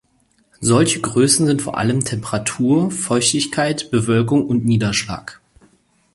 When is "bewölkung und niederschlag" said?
3.91-5.39